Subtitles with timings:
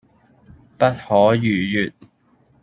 [0.79, 1.93] 不可逾越